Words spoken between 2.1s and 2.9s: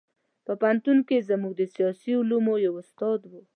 علومو یو